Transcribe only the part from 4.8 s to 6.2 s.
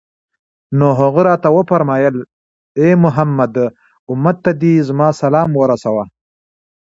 زما سلام ورسوه